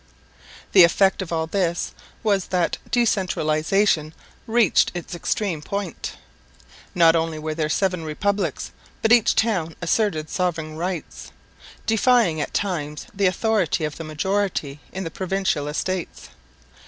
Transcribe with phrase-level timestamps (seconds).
[0.71, 1.91] The effect of all this
[2.23, 4.13] was that decentralisation
[4.47, 6.13] reached its extreme point.
[6.95, 8.71] Not only were there seven republics,
[9.03, 11.31] but each town asserted sovereign rights,
[11.85, 16.29] defying at times the authority of the majority in the Provincial Estates.